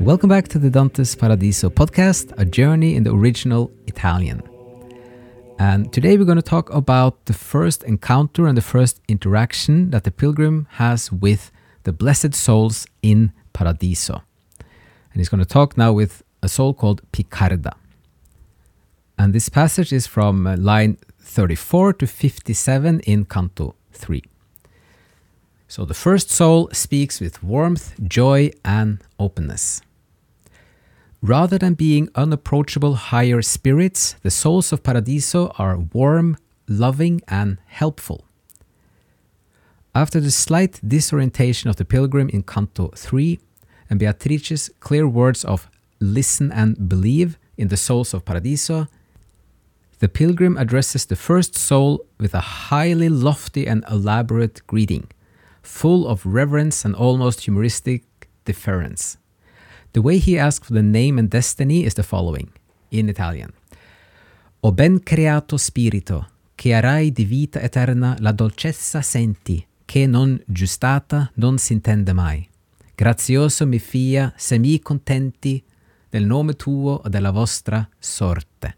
[0.00, 4.42] Welcome back to the Dante's Paradiso podcast, a journey in the original Italian.
[5.58, 10.04] And today we're going to talk about the first encounter and the first interaction that
[10.04, 11.52] the pilgrim has with
[11.82, 14.22] the blessed souls in Paradiso.
[15.12, 17.74] And he's going to talk now with a soul called Piccarda.
[19.18, 24.22] And this passage is from uh, line 34 to 57 in Canto 3.
[25.68, 29.82] So the first soul speaks with warmth, joy, and openness.
[31.22, 38.24] Rather than being unapproachable higher spirits, the souls of Paradiso are warm, loving, and helpful.
[39.94, 43.38] After the slight disorientation of the pilgrim in Canto 3,
[43.90, 48.86] and Beatrice's clear words of listen and believe in the souls of Paradiso,
[49.98, 55.08] the pilgrim addresses the first soul with a highly lofty and elaborate greeting
[55.62, 58.02] full of reverence and almost humoristic
[58.46, 59.18] deference.
[59.92, 62.50] The way he asks for the name and destiny is the following,
[62.90, 63.52] in Italian.
[64.60, 71.30] O ben creato spirito, che arai di vita eterna la dolcezza senti, che non giustata
[71.34, 72.48] non s'intende mai.
[72.94, 75.62] Grazioso mi fia se mi contenti
[76.10, 78.76] del nome tuo o della vostra sorte.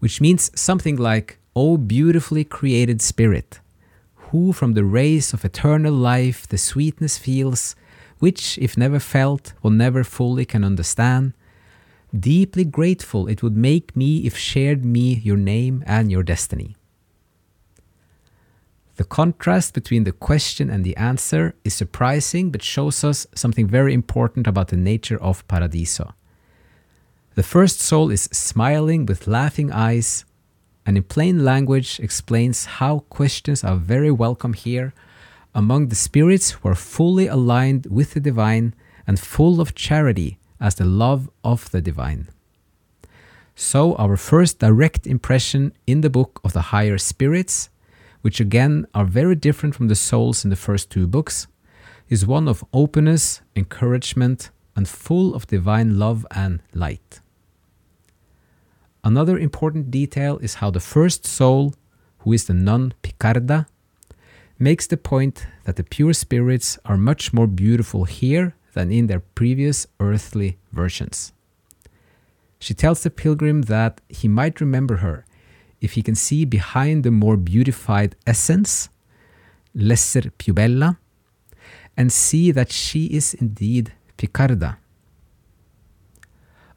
[0.00, 3.62] Which means something like, O beautifully created spirit,
[4.30, 7.74] who from the rays of eternal life the sweetness feels,
[8.22, 11.32] which, if never felt, one never fully can understand.
[12.16, 16.76] Deeply grateful it would make me if shared me your name and your destiny.
[18.94, 23.92] The contrast between the question and the answer is surprising but shows us something very
[23.92, 26.14] important about the nature of Paradiso.
[27.34, 30.24] The first soul is smiling with laughing eyes,
[30.86, 34.94] and in plain language explains how questions are very welcome here
[35.54, 38.74] among the spirits who are fully aligned with the divine
[39.06, 42.28] and full of charity as the love of the divine.
[43.54, 47.68] So, our first direct impression in the book of the higher spirits,
[48.22, 51.46] which again are very different from the souls in the first two books,
[52.08, 57.20] is one of openness, encouragement, and full of divine love and light.
[59.04, 61.74] Another important detail is how the first soul,
[62.18, 63.66] who is the nun Piccarda,
[64.62, 69.20] makes the point that the pure spirits are much more beautiful here than in their
[69.20, 71.32] previous earthly versions.
[72.58, 75.26] She tells the pilgrim that he might remember her
[75.80, 78.88] if he can see behind the more beautified essence,
[79.74, 80.98] lesser più bella,
[81.96, 84.78] and see that she is indeed Piccarda,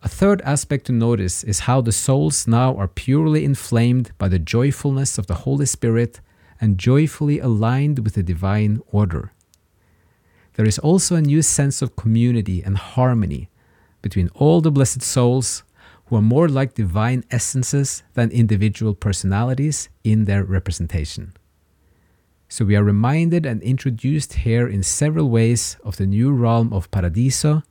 [0.06, 4.38] a third aspect to notice is how the souls now are purely inflamed by the
[4.38, 6.20] joyfulness of the Holy Spirit
[6.62, 9.32] and joyfully aligned with the divine order.
[10.54, 13.50] There is also a new sense of community and harmony
[14.02, 15.64] between all the blessed souls
[16.06, 21.34] who are more like divine essences than individual personalities in their representation.
[22.48, 26.92] So we are reminded and introduced here in several ways of the new realm of
[26.92, 27.64] Paradiso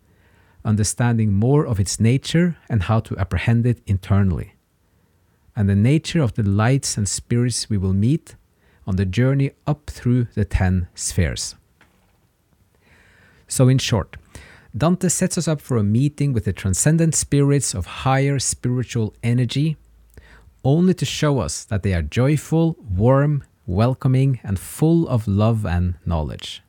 [0.65, 4.55] understanding more of its nature and how to apprehend it internally,
[5.55, 8.35] and the nature of the lights and spirits we will meet
[8.87, 11.55] on the journey up through the ten spheres.
[13.47, 14.17] So, in short,
[14.77, 19.77] Dante sets us up for a meeting with the transcendent spirits of higher spiritual energy,
[20.65, 25.95] only to show us that they are joyful, warm, welcoming, and full of love and
[26.05, 26.63] knowledge.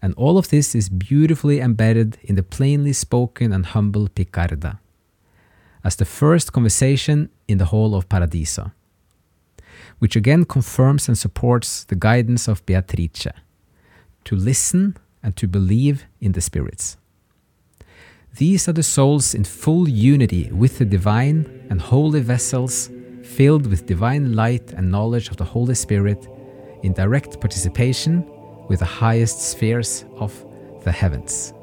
[0.00, 4.78] And all of this is beautifully embedded in the plainly spoken and humble Piccarda,
[5.82, 8.72] as the first conversation in the whole of Paradiso,
[9.98, 13.28] which again confirms and supports the guidance of Beatrice
[14.24, 16.96] to listen and to believe in the spirits.
[18.36, 22.90] These are the souls in full unity with the divine and holy vessels
[23.22, 26.26] filled with divine light and knowledge of the Holy Spirit
[26.82, 28.24] in direct participation
[28.68, 30.44] with the highest spheres of
[30.84, 31.54] the heavens.